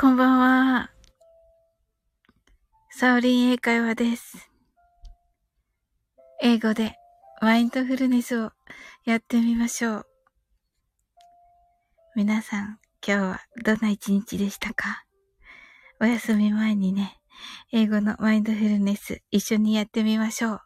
[0.00, 0.90] こんばんは。
[2.88, 4.48] サオリン英会話です。
[6.40, 6.94] 英語で
[7.42, 8.52] マインドフルネスを
[9.04, 10.06] やってみましょう。
[12.14, 15.02] 皆さん、今日はどんな一日でしたか？
[16.00, 17.18] お休み前にね、
[17.72, 20.60] 英語のマインドフルネス一緒にやってみましょう。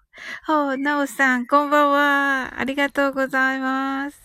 [0.50, 2.60] おなおさん、こんばんは。
[2.60, 4.20] ありがとうございます。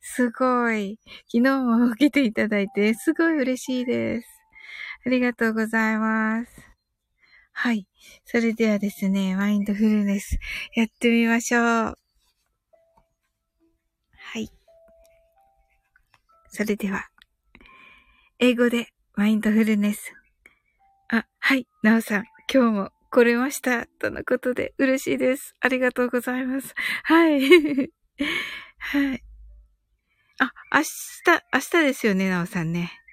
[0.00, 1.00] すごい。
[1.32, 4.28] 昨日も受けていただいて、すごい嬉しいです。
[5.06, 6.50] ありがとうございます。
[7.52, 7.86] はい。
[8.24, 10.36] それではですね、マインドフルネス
[10.74, 11.62] やってみましょう。
[11.62, 11.94] は
[14.40, 14.50] い。
[16.48, 17.06] それでは、
[18.40, 20.12] 英語でマインドフルネス。
[21.08, 21.68] あ、はい。
[21.84, 23.86] なおさん、今日も来れました。
[23.86, 25.54] とのことで嬉しいです。
[25.60, 26.74] ありがとうございます。
[27.04, 27.40] はい。
[28.78, 29.22] はい。
[30.40, 30.86] あ、明日、
[31.54, 33.05] 明日ですよね、なおさんね。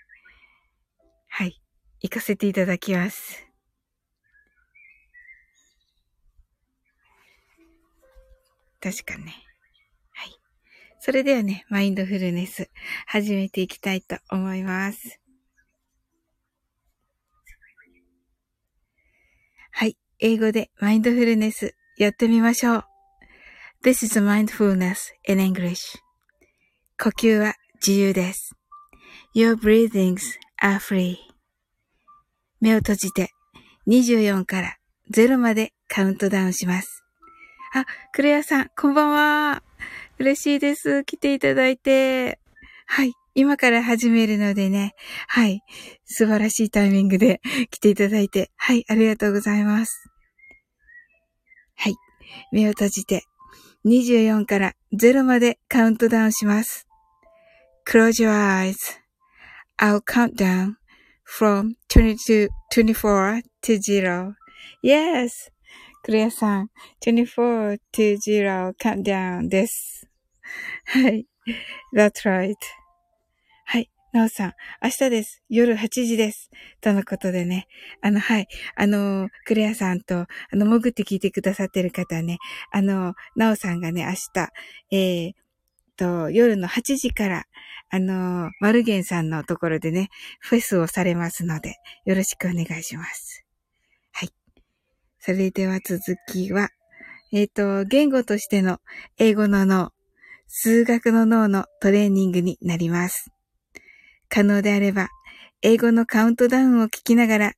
[2.04, 3.48] 行かせていただきます。
[8.82, 9.34] 確かね。
[10.12, 10.36] はい。
[11.00, 12.70] それではね、マインドフルネス
[13.08, 15.22] 始めていきたいと思います。
[19.72, 19.98] はい。
[20.20, 22.86] 英語でマインドフルネスやってみましょう。
[23.82, 25.98] This is mindfulness in English.
[27.02, 28.54] 呼吸は自由です。
[29.34, 30.20] Your breathings
[30.62, 31.33] are free.
[32.64, 33.32] 目を閉じて
[33.90, 34.78] 24から
[35.14, 37.04] 0までカウントダウンします。
[37.74, 39.64] あ、クレアさん、こんばんは。
[40.18, 41.04] 嬉しいです。
[41.04, 42.40] 来ていただいて。
[42.86, 43.12] はい。
[43.36, 44.96] 今から始めるのでね。
[45.28, 45.62] はい。
[46.06, 48.50] 素晴らしいタイミングで 来ていただいて。
[48.56, 48.86] はい。
[48.88, 50.10] ありがとうございます。
[51.76, 51.96] はい。
[52.54, 53.26] 目を閉じて
[53.86, 56.88] 24から0までカウントダウンします。
[57.86, 58.32] Close your
[59.82, 60.76] eyes.I'll count down
[61.24, 64.34] from 22, 24 to 0.
[64.84, 65.52] Yes!
[66.04, 66.70] クレアさん、
[67.06, 70.08] 24 to 0 countdown です。
[70.86, 71.26] はい。
[71.96, 72.56] That's right.
[73.66, 73.90] はい。
[74.12, 75.42] なおさん、明日です。
[75.50, 76.50] 夜8時です。
[76.82, 77.68] とのことでね。
[78.02, 78.48] あの、はい。
[78.76, 82.38] あの、クレアさんと、あの、潜って聞いてくださってる方はね、
[82.72, 84.50] あの、なおさんがね、明日、
[84.92, 85.43] えー、
[85.98, 87.44] と、夜の8時から、
[87.90, 90.10] あの、マルゲンさんのところでね、
[90.40, 93.46] フェスをされますので、よろしくお願いします。
[94.12, 94.30] はい。
[95.20, 96.70] それでは続きは、
[97.32, 98.80] えっ、ー、と、言語としての
[99.18, 99.92] 英語の脳、
[100.48, 103.32] 数学の脳のトレーニングになります。
[104.30, 105.10] 可能であれば、
[105.62, 107.54] 英語のカウントダウンを聞きながら、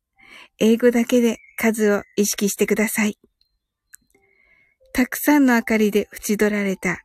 [0.59, 3.17] 英語だけで数を意識してください。
[4.93, 7.04] たくさんの明かりで縁取られた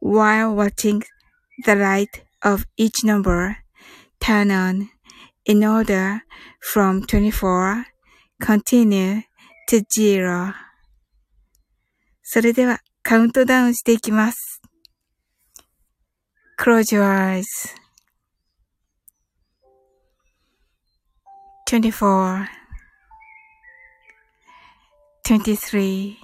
[0.00, 1.02] while watching
[1.64, 3.58] the light of each number
[4.20, 4.90] turn on
[5.44, 6.22] in order
[6.60, 7.84] from 24
[8.40, 9.22] continue
[9.68, 10.54] to zero
[12.22, 14.62] それではカウントダウンしていきます。
[16.56, 17.44] Close your eyes.
[21.66, 22.46] 24
[25.24, 26.23] 23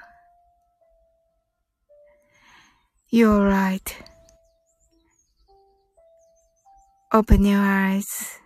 [3.13, 3.93] You're right.
[7.11, 8.39] Open your eyes.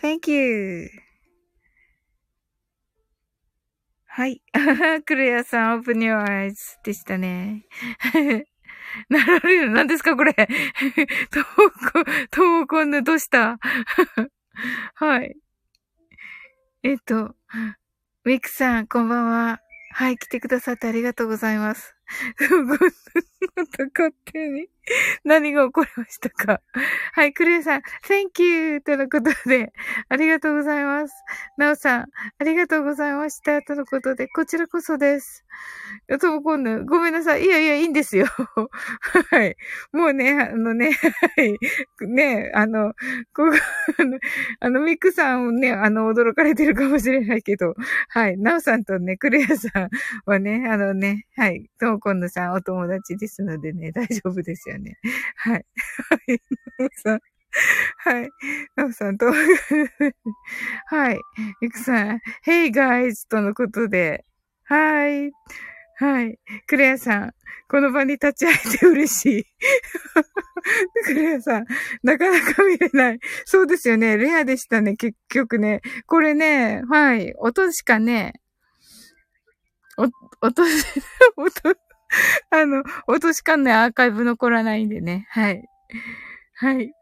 [0.00, 0.88] Thank you.
[4.06, 4.40] はい。
[5.04, 7.66] クレアさん、オープニュアアイズでしたね。
[9.08, 9.70] なられる。
[9.70, 10.32] 何ですかこれ。
[10.32, 10.46] トー
[11.92, 13.58] コ、トーコンヌどうした？
[14.94, 15.36] はい。
[16.82, 17.34] えっと、
[18.24, 19.60] ウィクさん、こんばんは。
[19.92, 21.94] はい、来てくださってありがとうございます。
[23.54, 24.66] また勝手に
[25.24, 26.60] 何が起こりましたか？
[27.14, 28.80] はい、クレイさん、Thank you!
[28.80, 29.72] とのことで、
[30.08, 31.14] ありがとうございます。
[31.56, 32.06] なおさん、
[32.38, 33.62] ありがとうございました。
[33.62, 35.44] とのことで、こちらこそです。
[36.20, 37.44] ともこんぬ、ごめんなさい。
[37.44, 38.26] いやいや、いいんですよ。
[39.30, 39.56] はい。
[39.92, 41.58] もうね、あのね、はい。
[42.08, 42.92] ね、あの、
[43.34, 43.44] こ
[43.98, 44.18] あの、
[44.60, 47.74] あの、ミックさんね、あの、驚かれてるかもしれないけど、
[48.08, 48.38] はい。
[48.38, 49.88] なおさんとね、クレアさん
[50.26, 51.68] はね、あのね、はい。
[51.78, 54.98] ともこんぬさんお友達ですのでね、大丈夫ですよね。
[55.36, 55.66] はい。
[56.08, 56.40] はい。
[56.78, 57.20] なおさん。
[57.96, 58.30] はい。
[58.76, 59.26] なおさんと、
[60.86, 61.20] はい。
[61.62, 63.28] いくさん、Hey guys!
[63.28, 64.24] とのことで、
[64.64, 65.32] はい。
[65.96, 66.38] はい。
[66.66, 67.34] クレアさん、
[67.68, 69.44] この場に立ち会えて嬉しい。
[71.04, 71.66] クレアさん、
[72.02, 73.18] なかなか見れない。
[73.44, 74.16] そうですよね。
[74.16, 75.82] レアでしたね、結局ね。
[76.06, 77.34] これね、はい。
[77.38, 78.40] 音しかね、
[79.98, 80.62] お、音、
[81.36, 81.76] 音、
[82.50, 85.26] あの、落としかんないアーカイブ残らないんでね。
[85.30, 85.62] はい。
[86.54, 86.92] はい。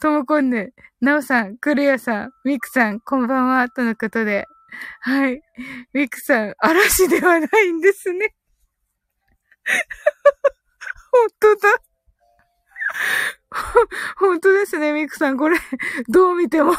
[0.00, 4.46] ともこんぬ、なおさん、クレアさん、ミクさん、こんばんは、とのことで。
[5.00, 5.40] はい。
[5.92, 8.34] ミクさん、嵐ではないんですね。
[11.12, 11.80] 本当だ。
[14.18, 15.38] 本当ですね、ミクさん。
[15.38, 15.58] これ、
[16.08, 16.74] どう見ても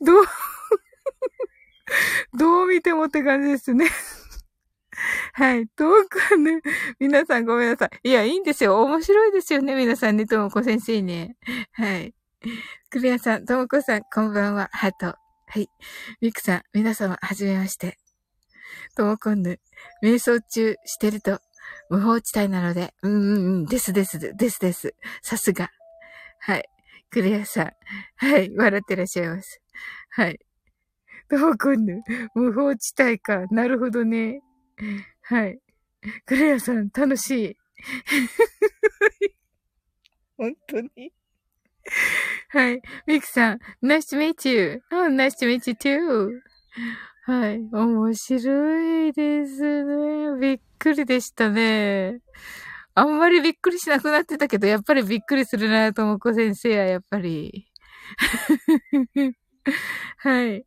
[0.00, 0.24] どう
[2.38, 3.86] どう見てもって感じですね
[5.34, 5.66] はい。
[5.68, 6.60] トークね、
[6.98, 8.08] 皆さんごめんなさい。
[8.08, 8.82] いや、いいんですよ。
[8.82, 11.36] 面白いですよね、皆さんね、ともこ先生ね。
[11.72, 12.14] はい。
[12.90, 15.06] クリアさん、ともこさん、こんばんは、ハート。
[15.06, 15.68] はい。
[16.20, 17.98] ミクさん、皆様、はじめまして。
[18.96, 19.60] ともこんぬ、
[20.02, 21.40] 瞑想中してると、
[21.90, 24.94] 無法地帯なので、うんうんうん、ですです、ですです。
[25.22, 25.70] さすが。
[26.40, 26.64] はい。
[27.10, 27.72] クリアさん、
[28.16, 29.60] はい、笑ってらっしゃいます。
[30.10, 30.38] はい。
[31.28, 32.02] ともこんぬ、
[32.34, 33.46] 無法地帯か。
[33.50, 34.40] なるほどね。
[35.22, 35.58] はい。
[36.24, 37.56] クレアさん、楽しい。
[40.36, 41.12] 本当に？
[42.48, 42.82] はい。
[43.06, 44.82] ミクさん、nice to meet you.
[44.92, 46.40] Oh, nice to meet you too.
[47.24, 47.58] はい。
[47.72, 50.38] 面白いですね。
[50.40, 52.20] びっくりでしたね。
[52.94, 57.66] あんまりびっくりしなくなってたけど、やっぱりびっくりするな、ともこ先生は、やっぱり。
[60.18, 60.64] はい。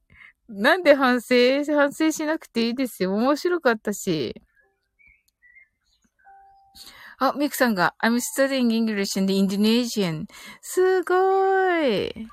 [0.50, 3.14] なんで反省反省しなくていいですよ。
[3.14, 4.42] 面白かったし。
[7.20, 10.26] あ、ミクさんが、I'm studying English in the Indonesian.
[10.62, 11.16] すご
[11.82, 12.28] い。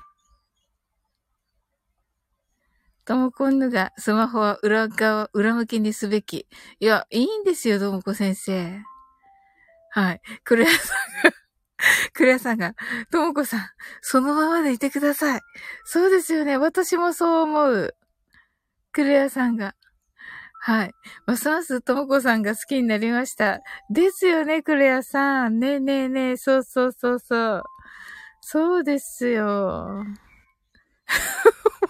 [3.05, 6.47] ともこんぬが、スマホは裏側、裏向きにすべき。
[6.79, 8.81] いや、いいんですよ、ともこ先生。
[9.91, 10.21] はい。
[10.43, 10.77] クレアさん
[11.23, 11.35] が
[12.13, 12.73] クレアさんが、
[13.11, 13.69] ともこさん、
[14.01, 15.41] そのままでいてください。
[15.85, 16.57] そうですよね。
[16.57, 17.95] 私もそう思う。
[18.97, 19.75] クレアさんが。
[20.59, 20.91] はい。
[21.27, 23.61] ますますともこさんが好きになりました。
[23.91, 25.59] ですよね、クレアさん。
[25.59, 27.63] ねえねえねえ、そうそうそうそう。
[28.41, 30.03] そうですよ。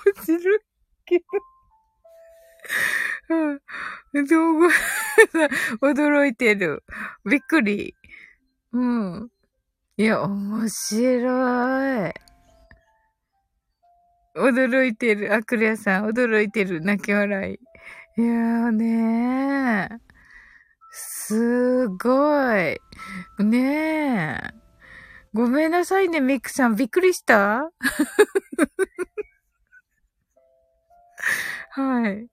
[0.05, 0.59] 面白い
[1.05, 1.25] けど。
[3.29, 3.61] うん。
[5.81, 6.83] 驚いてる。
[7.23, 7.95] びっくり。
[8.73, 9.29] うん。
[9.95, 12.26] いや、面白い。
[14.37, 15.33] 驚いてる。
[15.33, 16.81] あ、クレアさん、驚いてる。
[16.81, 17.59] 泣き笑い。
[18.21, 19.97] いやーねー。
[20.91, 22.77] すごい。
[23.43, 24.55] ねえ。
[25.33, 26.75] ごめんなさいね、ミックさん。
[26.75, 27.69] びっくりした？
[31.71, 32.27] はい。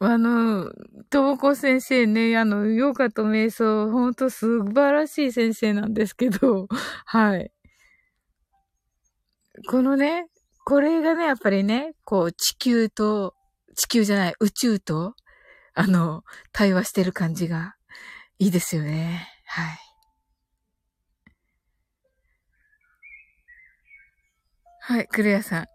[0.00, 0.70] あの、
[1.10, 6.66] ともこ先生ね、あの、ヨガと瞑想、ほんと素晴らしい先生なんですけど、
[7.06, 7.52] はい。
[9.68, 10.26] このね、
[10.70, 13.34] これがね、やっぱりね、こう、地球と、
[13.74, 15.16] 地球じゃない、宇宙と、
[15.74, 16.22] あの、
[16.52, 17.74] 対話してる感じが
[18.38, 19.28] いいですよね。
[19.46, 19.78] はい。
[24.78, 25.66] はい、クレアさん。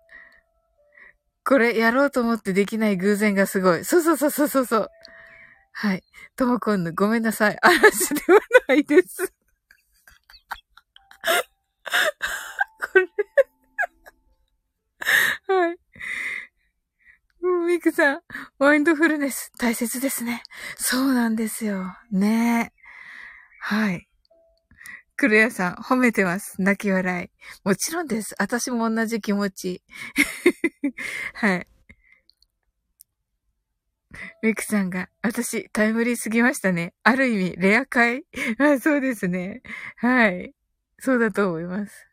[1.44, 3.84] これやろうと思ってできない偶然がすごい。
[3.84, 4.90] そうそうそうそうそうそう。
[5.74, 6.04] はい。
[6.38, 7.58] ともこんぬ、ごめんなさい。
[7.62, 9.34] 嵐ではないです。
[12.94, 13.10] これ
[15.48, 15.78] はい。
[17.68, 18.22] ミクさん、
[18.58, 20.44] マインドフルネス大切ですね。
[20.78, 21.96] そうなんですよ。
[22.12, 22.86] ねえ
[23.60, 24.08] はい。
[25.18, 26.62] クレアさん、褒めてます。
[26.62, 27.30] 泣き笑い。
[27.64, 28.36] もちろんです。
[28.38, 29.84] 私も同じ気持ち。
[31.34, 31.68] はい。
[34.42, 36.94] ミクさんが、私、タイムリーすぎましたね。
[37.04, 38.24] ある意味、レア会
[38.60, 39.62] あ そうですね。
[39.98, 40.54] はい。
[41.00, 42.05] そうだと思います。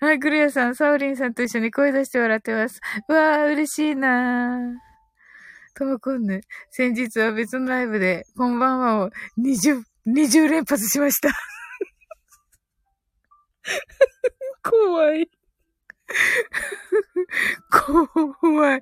[0.00, 2.80] はい、クレアさん、サウリンさんと一緒に声出して笑ってます。
[3.08, 4.74] うわー、嬉しいなー。
[5.74, 6.40] ともこんぬ、
[6.70, 11.30] 先日は別のライブで、こんばんはを20、20連発しました。
[14.62, 15.28] 怖い。
[18.40, 18.80] 怖い。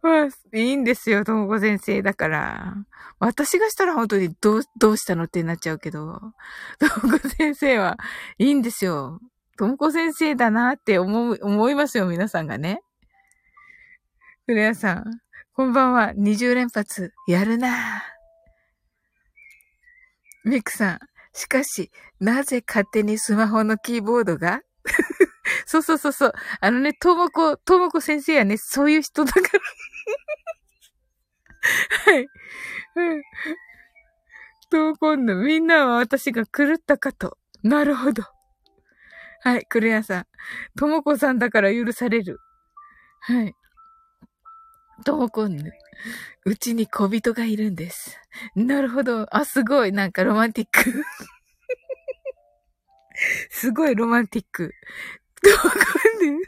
[0.00, 2.76] まあ、いいんですよ、ともこ先生だから。
[3.18, 6.32] 私がしたら本当にどう、どうしたのってなっちゃうけど、
[6.78, 7.98] ともこ先生は
[8.38, 9.20] いいんですよ。
[9.56, 12.80] ともこ先生だなって思う、思いますよ、皆さんがね。
[14.46, 15.04] ふれやさん、
[15.54, 18.04] こんばんは、20連発、やるな
[20.44, 20.98] ミクさん、
[21.32, 24.60] しかし、なぜ勝手にスマホのキーボードが？
[25.66, 26.32] そうそうそうそう。
[26.60, 29.48] あのね、ともこ、ともこ先生はね、そういう人だから
[32.12, 32.26] はい。
[32.96, 33.22] うん。
[34.70, 37.38] ともこんの、みんなは私が狂ったかと。
[37.62, 38.35] なるほど。
[39.46, 40.26] はい、クレアさん。
[40.76, 42.40] ともこさんだから許される。
[43.20, 43.54] はい。
[45.04, 45.56] ともこん。
[46.44, 48.18] うちに小人がいるんです。
[48.56, 49.28] なるほど。
[49.30, 49.92] あ、すごい。
[49.92, 51.04] なんかロマンティック。
[53.48, 54.74] すごいロマンティック。
[55.40, 56.40] ともこん。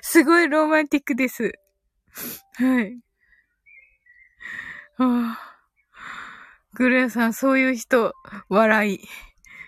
[0.00, 1.52] すごいロマンティックです。
[2.54, 2.98] はい。
[4.96, 5.58] はあ。
[6.72, 8.14] グレアさん、そういう人、
[8.48, 9.00] 笑い。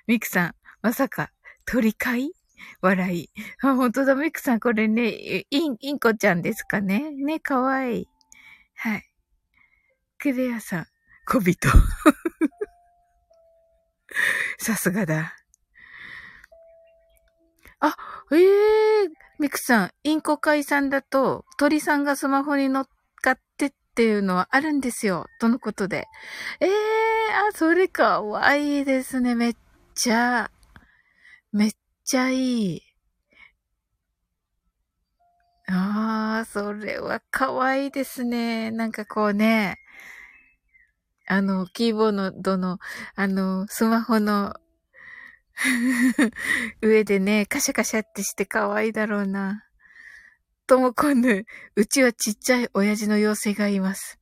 [0.06, 1.30] ミクさん、まさか、
[1.70, 2.32] 鳥飼い？
[2.80, 3.30] 笑い。
[3.62, 7.10] あ、本当だ、ミクさん、これね、イン、インコちゃんですかね？
[7.10, 8.08] ね、かわいい。
[8.74, 9.04] はい。
[10.18, 10.86] クレアさん、
[11.26, 11.68] 小人。
[14.58, 15.36] さすがだ。
[17.80, 17.96] あ、
[18.32, 22.88] ええー、ミクさん、インコ飼いさんだと、鳥さんがスマホに乗っ
[23.22, 25.26] かってっていうのはあるんですよ。
[25.38, 26.08] とのことで。
[26.60, 26.72] ええー、
[27.50, 29.56] あ、それかわいいですね、めっ
[29.94, 30.50] ちゃ。
[31.58, 31.72] めっ
[32.04, 32.82] ちゃいい。
[35.66, 38.70] ああ、それは可愛いですね。
[38.70, 39.76] なんかこうね、
[41.26, 42.78] あの、キーボードの、
[43.16, 44.54] あの、スマホの
[46.80, 49.64] 上でね、カシャカシャってして可愛いだろうな。
[50.68, 54.20] ともこぬ、うちはちっちゃい親父の妖精がいます。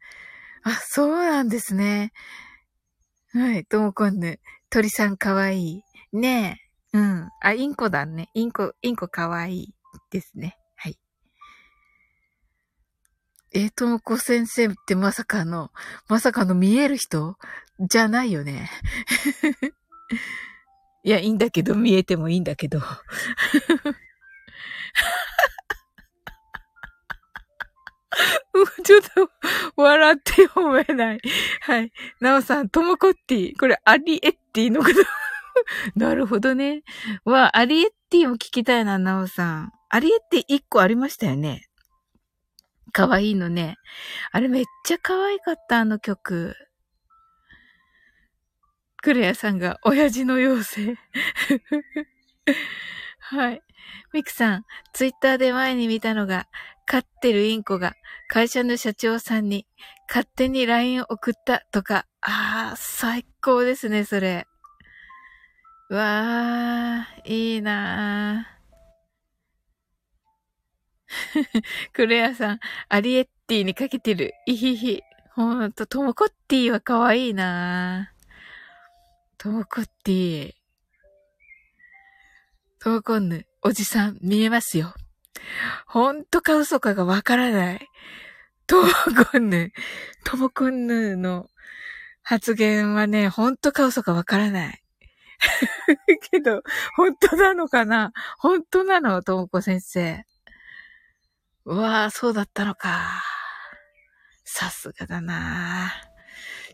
[0.63, 2.13] あ、そうなんですね。
[3.35, 4.41] はい、ともこぬ、
[4.71, 5.83] 鳥さん可愛い。
[6.15, 6.66] ねえ。
[6.97, 7.31] うん。
[7.43, 8.31] あ、インコだね。
[8.33, 9.75] インコ、インコかわいい
[10.11, 10.57] ですね。
[10.77, 10.99] はい。
[13.53, 15.71] えー、ともこ先生ってまさかの、
[16.09, 17.37] まさかの見える人？
[17.81, 18.71] じゃないよね。
[21.05, 22.81] いや、いいんだけど、見えてもいいんだけど。
[28.85, 29.31] ちょっと、
[29.77, 31.21] 笑って読めない。
[31.61, 31.93] はい。
[32.21, 33.59] なおさん、ともこってぃ。
[33.59, 35.26] これ、アリエッティのこと。
[35.97, 36.83] なるほどね。
[37.25, 39.73] わ、アリエッティも聞きたいな、ナオさん。
[39.89, 41.69] アリエッティ1個ありましたよね。
[42.93, 43.77] かわいいのね。
[44.33, 46.55] あれめっちゃ可愛かった、あの曲。
[49.03, 50.97] クレアさんが親父の妖精。
[53.19, 53.63] はい。
[54.13, 56.49] ミクさん、ツイッターで前に見たのが、
[56.87, 57.95] 飼ってるインコが
[58.29, 59.67] 会社の社長さんに
[60.09, 64.47] 勝手に LINE を送ったとか、ああ、最高ですね、それ。
[65.89, 68.57] わー、いいなー。
[71.93, 74.35] クレアさん、アリエッティにかけてる。
[74.47, 75.03] いひひ。
[75.35, 78.17] ほんと、トモコッティは可愛いなー。
[79.39, 80.55] トモコッティ。
[82.81, 84.93] トモコンヌ、おじさん、見えますよ。
[85.87, 87.89] ほんとか嘘かがわからない。
[88.67, 88.89] トモ
[89.31, 89.73] コンヌ、
[90.25, 91.49] トモコンヌの
[92.23, 94.83] 発言はね、ほんとか嘘かわからない。
[96.31, 96.63] けど、
[96.97, 98.13] 本当なのかな？
[98.39, 99.23] 本当なの？
[99.23, 100.25] ともこ先生。
[101.65, 103.23] うわぁ、そうだったのか。
[104.45, 105.93] さすがだな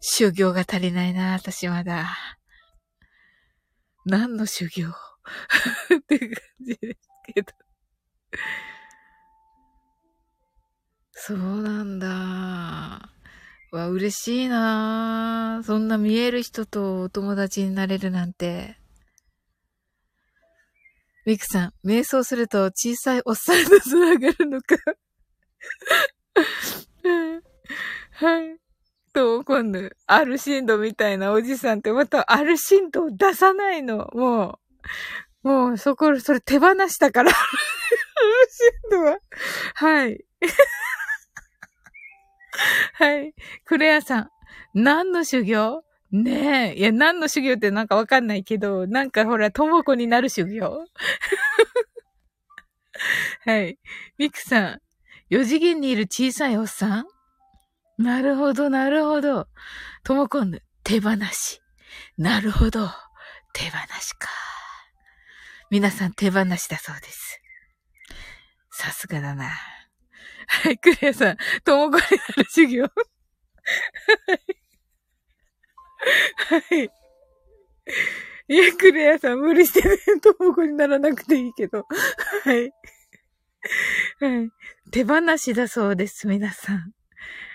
[0.01, 2.17] 修行が足りないな私まだ。
[4.05, 4.89] 何の修行？
[5.97, 6.29] って感
[6.61, 6.99] じです
[7.35, 7.53] けど。
[11.15, 13.12] そうなんだ。
[13.77, 18.77] わ、嬉しいなそんな見える人とお友達になれるなんて。
[21.25, 24.77] ミクさん、瞑想すると小さいおっさんと繋がるのか
[28.13, 28.59] はい。
[29.15, 34.11] と、今度、アルシンドみたいなおじさんってまたアルシンドを出さないの。
[34.15, 34.59] も
[35.45, 37.31] う、もう、そこ、それ手放したから。
[37.31, 37.39] アル
[38.51, 39.19] シンドは。
[39.75, 40.25] はい。
[42.95, 43.35] はい。
[43.65, 44.29] クレアさん。
[44.75, 45.83] 何の修行？
[46.11, 46.79] ねえ。
[46.79, 50.71] いや、何の修行ってなんかわかんないけど、なんかほら、ともこになる修行
[53.47, 53.79] はい。
[54.19, 54.81] ミクさん。
[55.31, 57.07] 四次元にいる小さいおっさん？
[58.03, 59.49] なるほど、なるほど。
[60.05, 61.61] ともこんぬ、手放し。
[62.19, 62.91] なるほど。
[63.55, 64.29] 手放しか。
[65.71, 67.41] 皆さん手放しだそうです。
[68.71, 69.51] さすがだな。
[70.55, 72.03] はい、クレアさん、ともこに
[72.37, 72.83] なる修行。
[72.83, 72.93] はい。
[76.49, 76.91] はい。
[78.49, 81.87] いや、クレアさん無理してね、ともこにならなくていいけど。
[82.45, 82.71] はい。
[84.21, 84.51] はい。
[84.91, 86.93] 手放しだそうです、皆さん。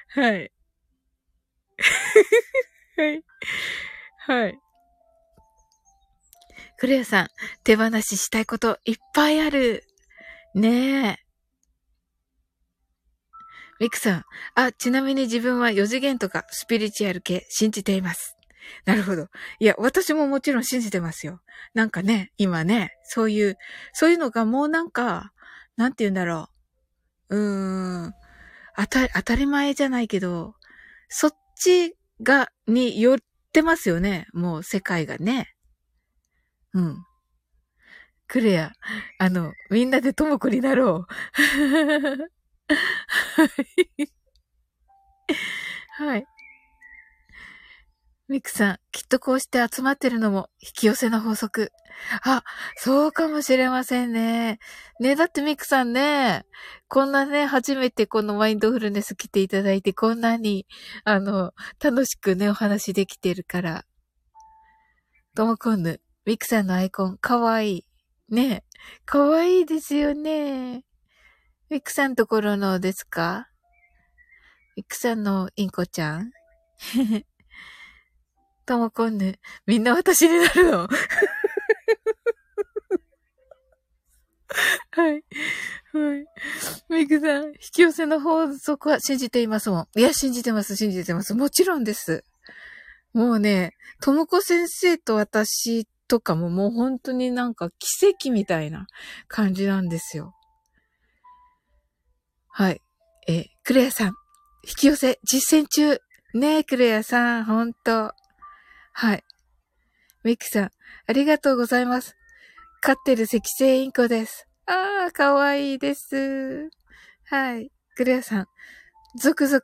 [0.07, 0.51] はい。
[2.97, 3.23] はい。
[4.25, 4.59] はい。
[6.79, 7.27] クレアさん、
[7.63, 9.83] 手放ししたいこといっぱいある。
[10.55, 11.26] ねえ。
[13.79, 14.23] ミクさん、
[14.55, 18.37] あ、ちなみに自分は4次元とかスピリチュアル系信じています。
[18.85, 19.27] なるほど。
[19.59, 21.41] いや、私ももちろん信じてますよ。
[21.73, 23.57] なんかね、今ね、そういう、
[23.93, 25.31] そういうのがもうなんか、
[25.75, 26.49] なんて言うんだろ
[27.29, 27.37] う。
[27.37, 28.13] うーん、
[28.75, 30.55] 当た、当たり前じゃないけど、
[31.09, 33.17] そっちが、に寄っ
[33.53, 34.27] てますよね。
[34.33, 35.53] もう世界がね。
[36.73, 37.03] うん。
[38.27, 38.73] クレア、
[39.19, 42.27] あの、みんなでともこになろう。
[42.67, 44.11] はい。
[45.97, 46.25] はい。
[48.27, 51.71] ミクさん、きっとこうして集まってるのも引き寄せの法則。
[52.23, 52.43] あ、
[52.75, 54.59] そうかもしれませんね。
[54.99, 56.45] ね、だってミクさんね、
[56.89, 60.67] こんなね、初めてこのマインドフルネス来ていただいて、こんなに、
[61.05, 63.85] あの、楽しくね、お話できてるから。
[65.33, 67.85] ともこんぬ、ミクさんのアイコン、かわいい。
[68.29, 68.65] ね、
[69.05, 70.83] かわいいですよね。
[71.69, 73.49] ミクさんところのですか？
[74.77, 76.31] ミクさんのインコちゃん？
[78.65, 80.87] ともこんぬ、みんな私になるの
[84.91, 85.11] はい。
[85.11, 86.25] はい。
[86.89, 89.99] ミクさん、引き寄せの法則は信じていますもん。
[89.99, 91.33] いや、信じてます、信じてます。
[91.33, 92.23] もちろんです。
[93.13, 98.87] もうね、ともこ先生と私とかももう本当になんか奇跡みたいな
[99.27, 100.33] 感じなんですよ。
[102.57, 102.81] はい。
[103.27, 105.99] えクレアさん、引き寄せ実践中。
[106.33, 108.13] ねえ、クレアさん、ほんと。
[108.93, 109.23] はい。
[110.23, 110.71] ミキさん、
[111.05, 112.15] ありがとうございます。
[112.81, 114.47] 飼ってる赤星インコです。
[114.65, 116.71] ああ、かわいいです。
[117.25, 117.69] はい。
[117.95, 118.47] クレアさん、
[119.21, 119.59] 続々、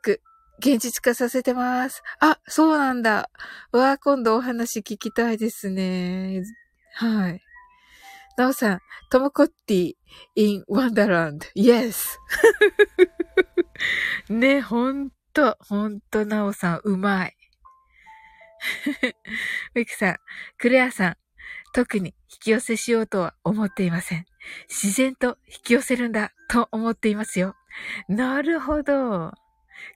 [0.60, 2.00] 現実化させてます。
[2.20, 3.28] あ、そうなんだ。
[3.72, 6.44] わあ、今度お話聞きたいですね。
[6.92, 7.43] はい。
[8.36, 9.92] なおさん、トモコッティ
[10.34, 11.38] in Wonderland.
[11.54, 12.18] Yes!
[14.28, 17.36] ね、ほんと、ほんと、なおさん、うまい。
[19.74, 20.16] ミクさん、
[20.58, 21.16] クレアさん、
[21.74, 24.26] 特に引き寄せしようとは思っていません。
[24.68, 27.54] 自然と引き寄せるんだと思っていますよ。
[28.08, 29.32] なるほど。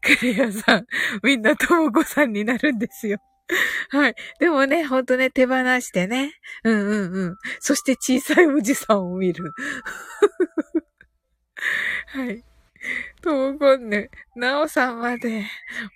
[0.03, 0.87] クレアさん、
[1.25, 3.19] みんなともこさんになるんですよ。
[3.91, 4.15] はい。
[4.39, 6.35] でもね、ほんとね、手放してね。
[6.65, 7.37] うんうんうん。
[7.61, 9.53] そして小さいおじさんを見る。
[12.07, 12.45] はい。
[13.23, 15.45] ともこんね、なおさんまで、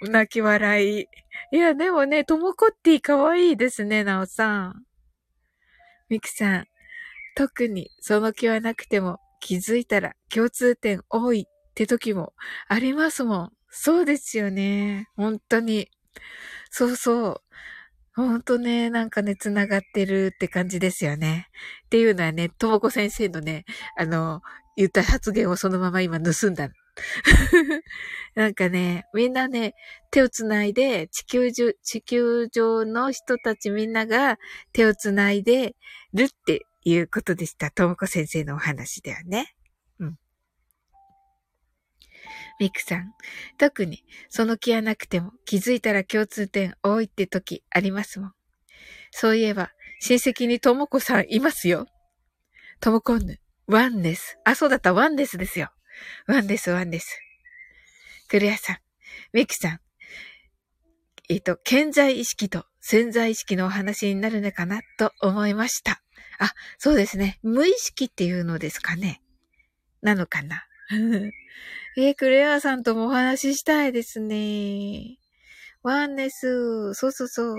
[0.00, 1.08] 泣き笑い。
[1.52, 4.84] いや、でもね、ともこっていかわいいですね、なおさん。
[6.08, 6.66] みくさん、
[7.34, 12.34] 特にその気はなくても気づいたら共通点多いって時も
[12.68, 13.52] ありますもん。
[13.70, 15.08] そうですよね。
[15.16, 15.88] 本当に。
[16.74, 17.42] そうそう。
[18.14, 21.48] ほんとね、なんかね、繋がってるって感じですよね。
[21.86, 24.40] っていうのはね、ともこ先生のね、あの、
[24.76, 26.70] 言った発言をそのまま今盗んだ。
[28.34, 29.74] なんかね、みんなね、
[30.10, 34.38] 手をつないで、地球上、地球上の人たちみんなが
[34.72, 35.76] 手をつないで
[36.14, 37.70] るっていうことでした。
[37.70, 39.54] ともこ先生のお話ではね。
[42.58, 43.12] ミクさん。
[43.58, 48.32] 特に、その気はなくても気づいたら共通点多いって時ありますもん。
[49.10, 51.86] そういえば、親戚にともこさんいますよ。
[52.80, 54.38] ともこんぬ、ワンです。
[54.44, 55.70] あ、そうだった、ワンですですよ。
[56.26, 57.20] ワンです、ワンです。
[58.28, 58.76] クレアさん、
[59.32, 59.80] ミクさん。
[61.28, 66.02] えっ、と、顕在意識と潜在意識のお話になるのかなと思いました。
[66.38, 67.38] あ、そうですね。
[67.42, 69.22] 無意識っていうのですかね。
[70.02, 70.64] なのかな。
[71.96, 75.18] えー、クレアさんともお話ししたいですね。
[75.82, 76.94] ワンです。
[76.94, 77.56] そうそうそう。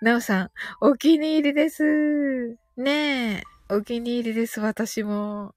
[0.00, 2.56] なおさん、お気に入りです。
[2.76, 5.54] ねえ、お気に入りです、私も。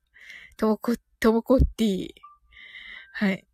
[0.58, 2.10] ともこ、ともこってぃ。
[3.14, 3.46] はい。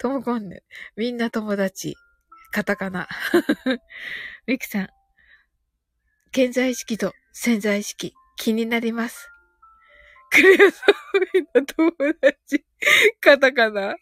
[0.00, 0.62] ともこんぬ。
[0.96, 1.94] みんな友達。
[2.50, 3.08] カタカナ。
[4.46, 4.88] ミクさん。
[6.32, 9.33] 健在意識と潜在意識、気になります。
[10.34, 10.94] クレアさん、
[11.32, 12.64] みんな友達。
[13.20, 13.94] カタカナ。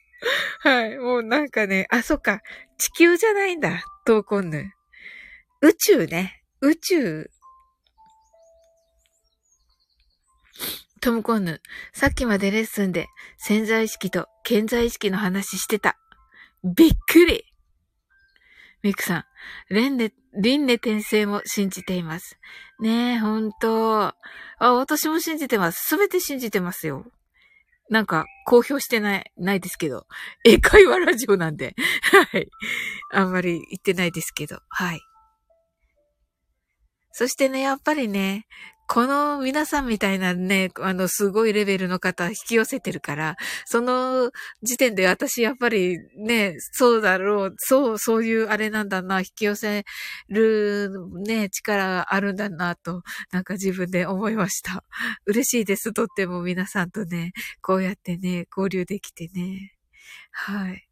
[0.61, 0.97] はい。
[0.99, 2.41] もうなんかね、あ、そっか。
[2.79, 3.85] 地球じゃないんだ。
[4.07, 4.73] トーコンヌ。
[5.61, 6.43] 宇宙ね。
[6.63, 7.31] 宇宙。
[11.03, 11.61] トムコンヌ、
[11.93, 15.99] さっきまでレッスンで潜在意識と健在意識の話してた。
[16.65, 17.45] びっくり
[18.83, 19.25] ミクさん、
[19.71, 22.37] レンネ、リンネ転生も信じています。
[22.81, 24.03] ねえ、ほんと。
[24.03, 24.15] あ、
[24.59, 25.87] 私も信じてます。
[25.87, 27.07] すべて信じてますよ。
[27.91, 30.07] なんか、公表してない、ないですけど。
[30.45, 31.77] 英会話ラジオなんで。
[32.33, 32.49] はい。
[33.13, 34.59] あんまり言ってないですけど。
[34.69, 35.01] はい。
[37.13, 38.47] そしてね、やっぱりね、
[38.93, 44.31] この皆さんみたいなね、あの、すごいレベルの方引き寄せてるから、その
[44.63, 49.85] 時点で私やっぱりね、そうだろう、そう、そういうあれなんだな、引き寄せ
[50.29, 50.91] る
[51.27, 54.85] ね、力あるんだなと、なんか自分で思いました。
[55.25, 55.95] 嬉しいです。
[55.95, 59.73] とっても皆さんとね、こうやってね、交流できてね。
[60.33, 60.92] はい。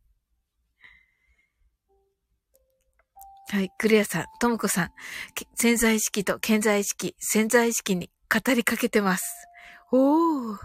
[3.52, 3.70] はい。
[3.78, 4.90] クレアさん、ともこさん、
[5.56, 9.24] 潜在意識と潜在意識、潜在意識に語りかけてます。
[9.90, 10.58] おー。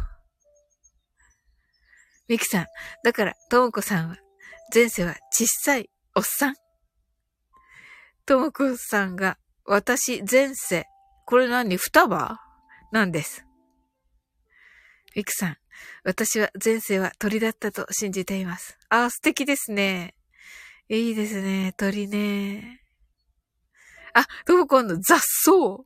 [2.27, 2.67] ミキさん、
[3.03, 4.17] だから、ともこさんは、
[4.73, 6.55] 前世は小さいおっさん。
[8.27, 10.85] ともこさんが、私、前世、
[11.25, 11.77] これ何？
[11.77, 12.39] 双葉？
[12.91, 13.45] なんです。
[15.15, 15.57] ミクさん、
[16.03, 18.77] 私は前世は鳥だったと信じています。
[18.89, 20.13] ああ、素敵ですね。
[20.89, 21.73] いいですね。
[21.77, 22.81] 鳥ね。
[24.13, 25.51] あ、どこ今度雑草。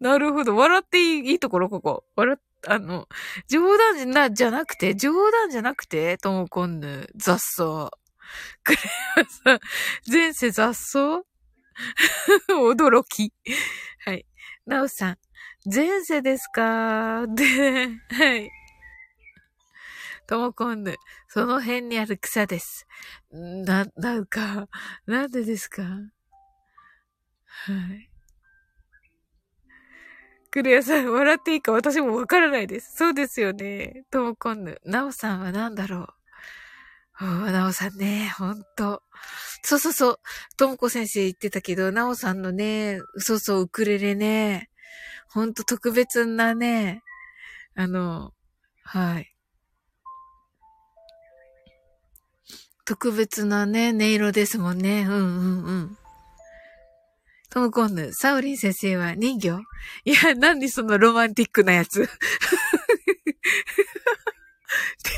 [0.00, 0.56] なるほど。
[0.56, 2.04] 笑っていいいいところ、ここ。
[2.16, 3.08] 笑っ、あの、
[3.48, 7.90] 冗談じゃな、じゃなくて、冗談じゃなくて、ともこんぬ、雑草。
[8.62, 8.78] クレ
[9.16, 9.60] アさん、
[10.10, 11.22] 前世雑草？
[12.50, 13.32] 驚き。
[14.04, 14.26] はい。
[14.66, 15.18] なおさん、
[15.72, 17.26] 前世ですか？
[17.34, 18.50] で、はい。
[20.28, 20.94] ともこんぬ、
[21.26, 22.86] その辺にある草です。
[23.32, 24.68] な、なんか、
[25.06, 25.82] なんでですか？
[25.82, 26.08] は
[27.94, 28.10] い。
[30.50, 32.94] クレアさん、笑っていいか私もわからないです。
[32.94, 34.04] そうですよね。
[34.10, 34.78] ともこんぬ。
[34.84, 36.00] なおさんは何だろ
[37.20, 37.24] う？
[37.24, 39.02] おー、なおさんね、ほんと。
[39.62, 40.20] そうそうそう。
[40.58, 44.68] ともこ先生言ってたけど、なおさんのね、そうそう、ウクレレね、
[45.30, 47.02] ほんと特別なね、
[47.74, 48.34] あの、
[48.82, 49.34] はい。
[52.88, 55.02] 特別なね、音色ですもんね。
[55.02, 55.98] うんうんうん。
[57.50, 59.60] トムコンヌ、サウリン先生は人魚？
[60.06, 62.04] いや、何そのロマンティックなやつ？
[62.08, 62.08] っ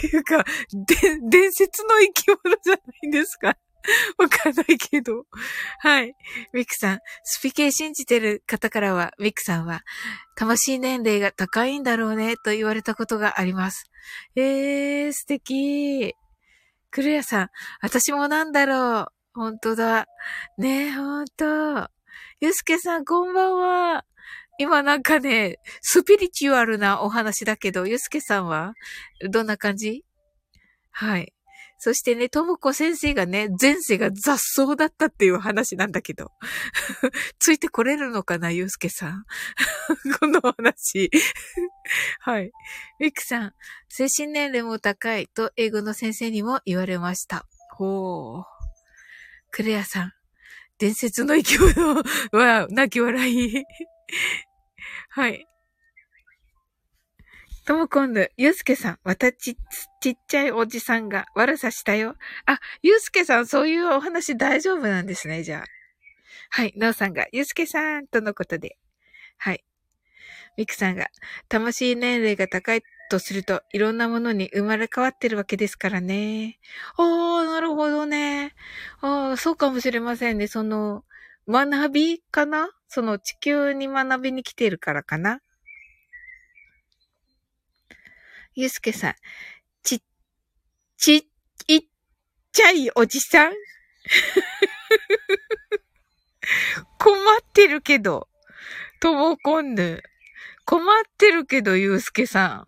[0.00, 0.96] ていうか、で、
[1.30, 3.56] 伝説の生き物じゃないんですか
[4.18, 5.26] わかんないけど。
[5.78, 6.12] はい。
[6.52, 9.83] ミクさん、スピ系信じてる方からは、ミクさんは、
[10.35, 13.85] 魂年齢が高いんだろうね、と言われたことがあります。
[14.35, 16.16] えー、素敵。
[16.90, 17.48] クレアさん、
[17.81, 19.07] 私もなんだろう。
[19.33, 20.07] 本当だ。
[20.59, 21.88] ねえ、ほんと。
[22.40, 24.05] ゆすけさん、こんばんは。
[24.59, 28.74] 今なんかね、スピリチュアルなお話だけど、ゆすけさんは
[29.31, 30.05] どんな感じ？
[30.90, 31.33] はい。
[31.83, 36.31] そしてね、ともこ先生がね、前世が雑草だったっていう話なんだけど。
[37.40, 39.25] ついてこれるのかな、ゆうすけさん。
[40.21, 41.11] この話。
[42.21, 42.53] はい。
[42.99, 43.55] ミクさん、
[43.88, 47.47] 精神年齢も高いと英語の先生にも言われました。
[47.73, 48.45] ほう。
[49.51, 50.12] クレアさん、
[50.77, 53.64] 伝説の生き物は泣き笑い。
[55.09, 55.47] はい。
[57.70, 59.56] とも今度、ゆうすけさん、またち、
[60.00, 62.16] ちっちゃいおじさんが悪さしたよ。
[62.44, 65.64] あ、ゆうすけさん、そういうお話大丈夫なんですね、じゃあ。
[66.50, 68.76] はい、なおさんが、ゆうすけさん、とのことで。
[69.38, 69.64] はい。
[70.56, 71.06] みくさんが、
[71.48, 76.59] 魂年齢が高いとすると、いろんなものに生まれ変わってるわけですからね。
[76.98, 78.52] おー、なるほどね。
[79.00, 80.48] ああ、そうかもしれませんね。
[80.48, 81.04] その、
[81.46, 82.70] 学びかな？
[82.88, 85.40] その地球に学びに来てるからかな？
[88.54, 89.14] ゆうすけさん、
[89.82, 90.02] ち、
[90.96, 91.28] ち、
[91.68, 91.82] いっ
[92.52, 93.52] ちゃいおじさん？
[96.98, 97.18] 困っ
[97.52, 98.28] てるけど、
[99.00, 100.02] ともこんぬ。
[100.64, 100.86] 困っ
[101.16, 102.66] てるけど、ゆうすけさん。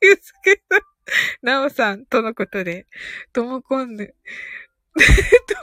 [0.00, 0.82] ゆうすけさん、
[1.42, 2.86] なおさん、とのことで、
[3.32, 4.14] ともこんぬ。
[4.94, 5.02] と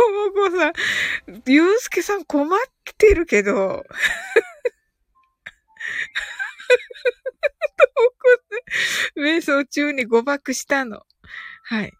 [0.09, 0.73] もこさん、
[1.45, 2.49] ゆうすけさん困っ
[2.97, 3.85] てるけど、
[9.17, 11.01] 瞑想中に誤爆したの。
[11.63, 11.91] はい。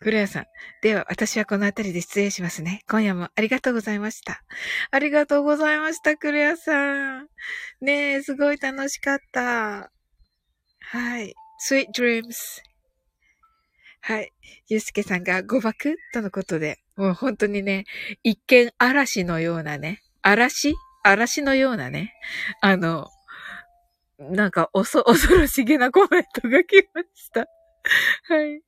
[0.00, 0.46] クレアさん。
[0.82, 2.82] では、私はこの辺りで失礼しますね。
[2.88, 4.42] 今夜もありがとうございました。
[4.90, 7.28] ありがとうございました、クレアさん。
[7.80, 9.92] ねえ、すごい楽しかった。
[10.80, 11.34] はい。
[11.70, 12.34] sweet dreams.
[14.00, 14.32] はい。
[14.68, 15.96] ゆうすけさんが誤爆？
[16.12, 17.84] とのことで、もう本当にね、
[18.24, 20.74] 一見嵐のようなね、嵐？
[21.04, 22.12] 嵐のようなね、
[22.60, 23.08] あの、
[24.30, 27.46] なんか、おそ、 恐ろしげなコメントが来ました。
[28.24, 28.62] はい。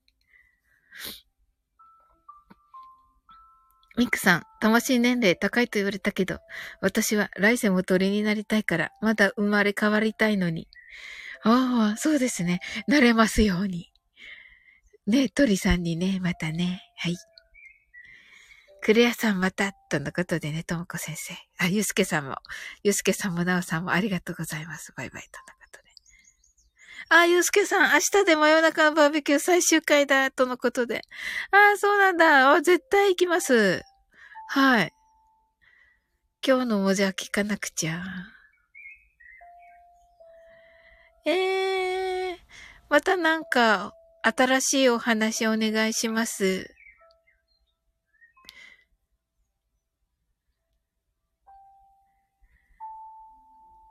[3.97, 6.41] ミクさん、魂年齢高いと言われたけど、
[6.81, 10.69] 私は来世も鳥になりたいから、まだ生まれ変わりたいのに。
[11.45, 12.61] ああ、そうですね。
[12.89, 13.93] なれますように。
[15.07, 16.83] ね鳥さんにね、またね。
[16.97, 17.17] はい。
[18.85, 21.33] クレアさんまた、とのことでね、ともこ先生。
[21.57, 22.37] あ、ゆうすけさんも、
[22.83, 24.93] ゆうすけさんもなおさんもありがとうございます。
[24.95, 25.89] バイバイ、とのことで。
[27.09, 31.01] あ、ゆうすけさん、明日で真夜中のバーベキュー最終回だ、とのことで。
[31.51, 32.53] あ、そうなんだ。
[32.53, 33.81] あ、絶対行きます。
[34.49, 34.93] はい。
[36.47, 38.03] 今日の文字は聞かなくちゃ。
[41.25, 42.37] ええー、
[42.91, 46.74] またなんか、新しいお話お願いします。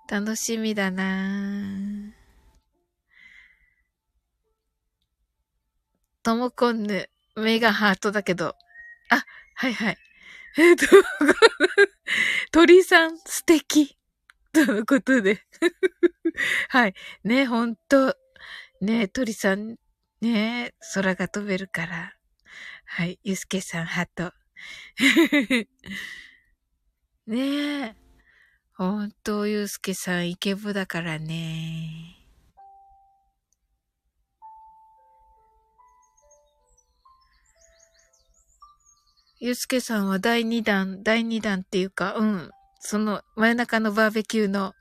[0.10, 2.14] 楽しみだな
[6.24, 8.56] ともこんぬ、目がハートだけど。
[9.10, 9.24] あ、
[9.56, 9.98] はいはい。
[10.58, 10.86] えっと、
[12.52, 13.98] 鳥さん素敵。
[14.54, 15.42] とのことで。
[16.70, 16.94] はい。
[17.24, 18.16] ね、ほんと。
[18.80, 19.78] ね、鳥さん、
[20.22, 22.14] ね、空が飛べるから。
[22.86, 23.20] はい。
[23.24, 24.32] ゆすけさん、ハート。
[27.28, 28.03] ねえ。
[28.76, 32.18] ほんと、ゆうすけさん、イケボだからね。
[39.40, 42.50] ゆうすけさんは第2弾、第2弾っていうか、うん。
[42.80, 44.74] その真夜中のバーベキューの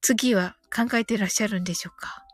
[0.00, 2.24] 次は考えてらっしゃるんでしょうか？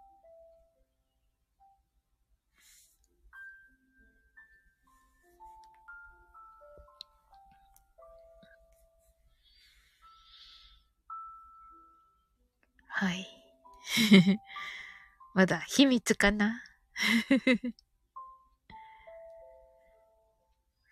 [12.97, 13.27] はい。
[15.35, 16.63] まだ秘密かな？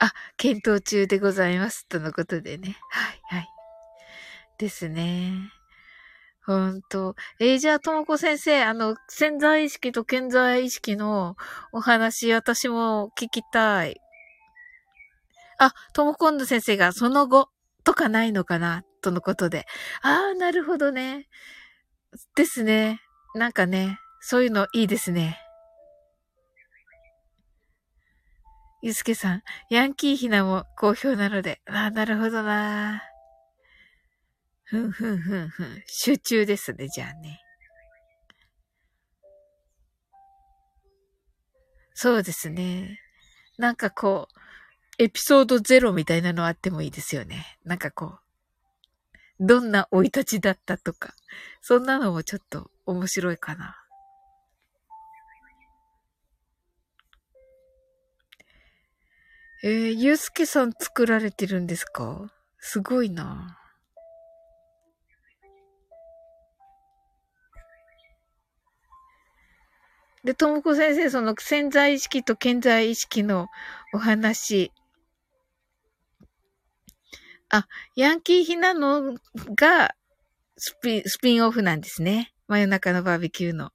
[0.00, 1.86] あ、検討中でございます。
[1.86, 2.76] とのことでね。
[2.90, 3.48] はい、はい。
[4.58, 5.52] ですね。
[6.44, 7.14] ほんと。
[7.38, 11.36] えー、じゃあ、ともこ先生、あの、潜在意識と健在意識の
[11.70, 14.00] お話、私も聞きたい。
[15.58, 17.48] あ、ともこんぬ先生がその後
[17.84, 18.82] とかないのかな？
[19.02, 19.66] とのことで。
[20.02, 21.28] ああ、なるほどね。
[22.34, 23.00] ですね。
[23.34, 25.38] なんかね、そういうのいいですね。
[28.82, 31.60] ゆすけさん、ヤンキーひなも好評なので。
[31.66, 33.02] ああ、なるほどな。
[34.64, 35.82] ふんふんふんふん。
[35.86, 37.40] 集中ですね、じゃあね。
[41.94, 42.98] そうですね。
[43.58, 44.28] なんかこ
[44.98, 47.58] う、エピソードゼロみたいなのあってもいいですよね。
[47.64, 48.21] なんかこう、
[49.44, 51.14] どんな生い立ちだったとか、
[51.60, 53.76] そんなのもちょっと面白いかな。
[59.64, 62.32] えー、ゆうすけさん作られてるんですか？
[62.58, 63.58] すごいな。
[70.22, 73.48] で、ともこ先生、その潜在意識と健在意識の
[73.92, 74.70] お話。
[77.54, 79.14] あ、ヤンキーひなの
[79.54, 79.94] が
[80.56, 82.32] スピスピンオフなんですね。
[82.48, 83.72] 真夜中のバーベキューの。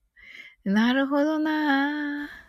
[0.64, 2.48] なるほどなぁ。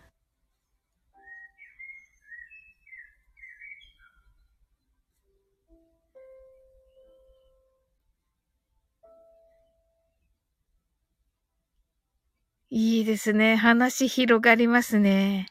[12.71, 13.57] いいですね。
[13.57, 15.49] 話広がりますね。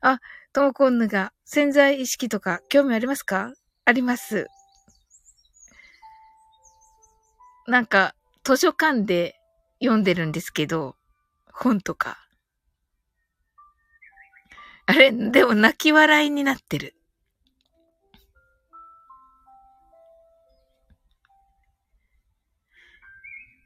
[0.00, 0.18] あ、
[0.52, 3.52] トモコンヌが潜在意識とか興味ありますか？
[3.84, 4.48] あります。
[7.68, 9.40] なんか、図書館で
[9.80, 10.96] 読んでるんですけど、
[11.52, 12.18] 本とか。
[14.86, 15.10] あれ？
[15.10, 16.94] でも泣き笑いになってる。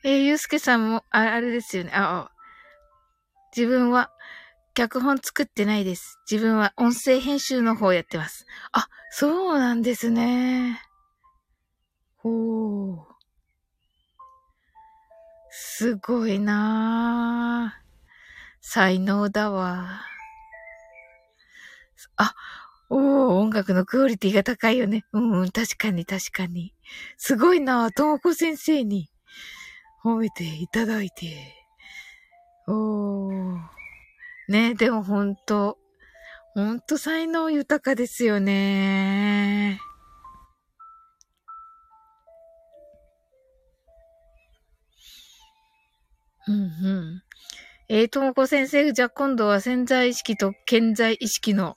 [0.03, 1.91] えー、ゆうすけさんも、あ、あれですよね。
[1.93, 2.31] あ、
[3.55, 4.11] 自分は、
[4.73, 6.19] 脚本作ってないです。
[6.31, 8.47] 自分は音声編集の方やってます。
[8.73, 10.81] あ、そうなんですね。
[12.17, 13.10] ほう。
[15.63, 17.81] すごいなぁ。
[18.63, 20.01] 才能だわ。
[22.17, 22.35] あ、
[22.89, 25.05] おー、音楽のクオリティが高いよね。
[25.13, 26.73] うん、うん、確かに確かに。
[27.19, 29.11] すごいなぁ、ともこ先生に
[30.03, 31.55] 褒めていただいて。
[32.67, 33.59] おー。
[34.49, 35.77] ね、でもほんと、
[36.55, 39.79] ほんと才能豊かですよね。
[46.51, 47.23] うんうん。
[47.89, 51.77] えー、ともこ先生、じゃあ今度は潜在意識と健在意識の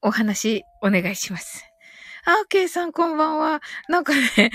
[0.00, 1.64] お話お願いします。
[2.24, 3.60] あ、ケイさんこんばんは。
[3.88, 4.50] なんかね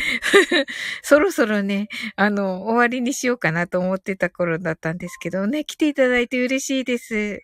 [1.03, 7.41] そろそろね、あの、終わりにしようかなと思ってた頃だったんですけどね、来ていただいて嬉しいです。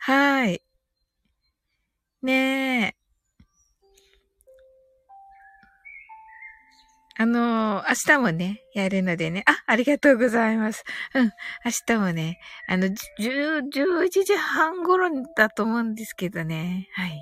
[0.00, 0.60] はい。
[2.22, 3.03] ねえ。
[7.16, 9.44] あのー、明日もね、やるのでね。
[9.46, 10.82] あ、ありがとうございます。
[11.14, 11.30] うん。
[11.64, 12.96] 明日もね、あの、10、
[13.72, 16.88] 11時半頃だと思うんですけどね。
[16.94, 17.20] はい。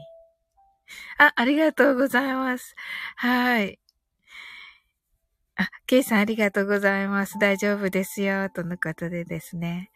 [1.19, 2.75] あ、ありがとうございます。
[3.17, 3.79] はい。
[5.57, 7.39] あ、ケイさんありがとうございます。
[7.39, 8.49] 大丈夫ですよ。
[8.49, 9.91] とのことでですね。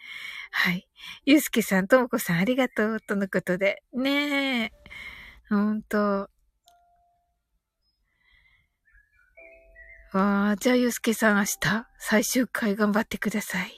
[0.50, 0.86] はい。
[1.24, 3.00] ゆうすけさん、ともこさんありがとう。
[3.00, 3.82] とのことで。
[3.94, 4.72] ねえ。
[5.48, 6.28] ほんと。
[10.16, 13.72] わあ、じゃあゆうすけさん明日、最終回頑張ってください。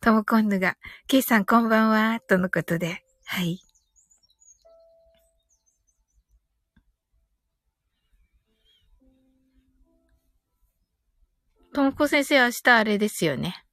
[0.00, 2.20] ともこんぬが、ケイさんこんばんは。
[2.20, 3.04] とのことで。
[3.26, 3.60] はい。
[11.74, 13.64] ともこ先生明日あれですよね。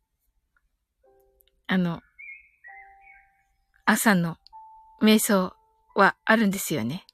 [1.68, 2.02] あの、
[3.86, 4.38] 朝の
[5.02, 5.54] 瞑想
[5.96, 7.06] はあるんですよね。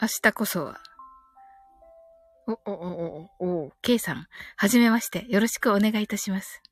[0.00, 0.80] 明日こそは。
[2.46, 5.26] お、お、お、お、お、ケイさん、はじめまして。
[5.28, 6.62] よろしくお願いいたします。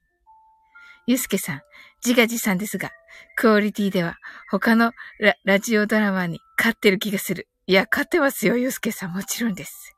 [1.09, 1.61] ゆうすけさん、
[2.05, 2.93] 自画自賛ですが、
[3.35, 4.17] クオリティでは
[4.49, 7.49] 他のララジオドラマに勝ってる気がする。
[7.67, 9.13] いや、勝ってますよ、ゆうすけさん。
[9.13, 9.97] もちろんです。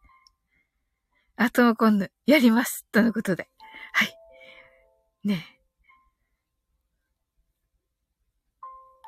[1.37, 2.87] あとも今度、やります。
[2.93, 3.47] とのことで。
[3.93, 4.15] はい。
[5.23, 5.45] ね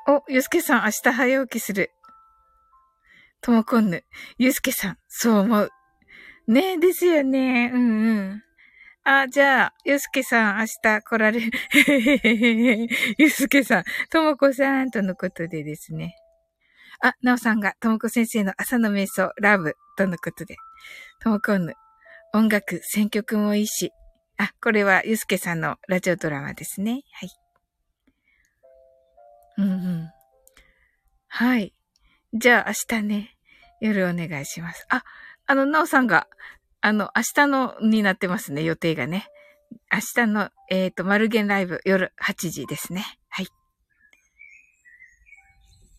[0.07, 0.11] え。
[0.11, 1.89] お、ゆうすけさん、明日早起きする。
[3.41, 4.03] ともこんぬ。
[4.37, 5.69] ゆうすけさん、そう思う。
[6.47, 7.71] ねえ、ですよね。
[7.73, 8.43] うんうん。
[9.03, 11.51] あ、じゃあ、ゆうすけさん、明日来られる。
[13.17, 16.15] ゆうすけさん、ともこさん、とのことでですね。
[17.01, 20.57] あ、なおさんが、ともこ先生の朝の瞑想、ラブ、とのことで。
[21.23, 21.73] ともこんぬ、
[22.35, 23.91] 音楽、選曲もいいし。
[24.37, 27.01] あ、これは、ゆうすけさんのラジオドラマですね。
[27.11, 27.29] はい。
[29.57, 30.11] うんうん。
[31.27, 31.73] はい。
[32.33, 33.37] じゃあ、明日ね、
[33.81, 34.85] 夜お願いします。
[34.89, 35.03] あ、
[35.47, 36.27] あの、なおさんが、
[36.79, 39.27] あの、明日のになってますね、予定がね。
[39.91, 43.05] 明日の、えっ、ー、と、マルゲンライブ夜8時ですね。
[43.29, 43.47] はい。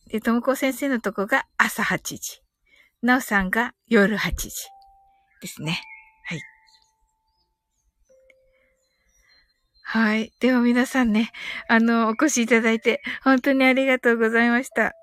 [0.09, 2.43] で、ともこ先生のとこが朝8時。
[3.03, 4.51] なおさんが夜8時
[5.41, 5.83] ですね。
[6.25, 6.41] はい。
[9.83, 10.33] はい。
[10.41, 11.31] では皆さんね、
[11.69, 14.95] あの、お越しいただいて、本当にありがとうございました。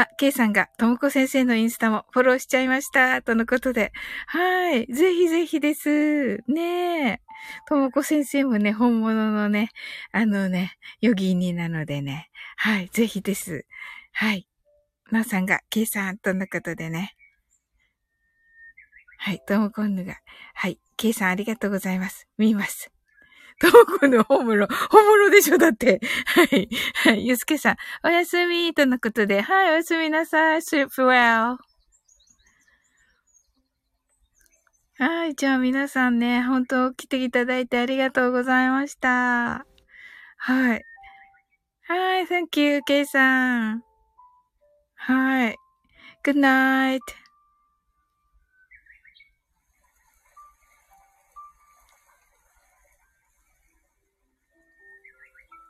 [0.00, 3.20] あ、ケイさんが、ともこ先生のインスタもフォローしちゃいました。
[3.20, 3.92] とのことで。
[4.26, 4.86] はい。
[4.86, 6.38] ぜひぜひです。
[6.48, 7.20] ねえ。
[7.68, 9.68] ともこ先生もね、本物のね、
[10.12, 12.30] あのね、ヨギーニなのでね。
[12.56, 12.88] はい。
[12.92, 13.66] ぜひです。
[14.12, 14.46] はい。
[15.10, 17.14] なおさんが、ケイさん、とのことでね。
[19.18, 19.42] はい。
[19.46, 20.16] ともこんぬが、
[20.54, 20.78] はい。
[20.96, 22.26] ケイさんありがとうございます。
[22.38, 22.90] 見ます。
[23.60, 26.00] ともこの本物、 本物でしょだって。
[26.26, 26.68] はい。
[26.94, 27.26] はい。
[27.26, 30.62] ゆすけさん、おやすみとのことで、はい、おやすみなさい。
[30.62, 31.58] sleep well.
[34.98, 35.34] はい。
[35.34, 39.66] じゃあ皆さんね、本当来ていただいてありがとうございました。
[40.38, 40.82] はい。
[41.86, 42.26] はい。
[42.26, 43.82] thank you, ケイさん。
[44.96, 45.56] はい。
[46.24, 47.19] Good night.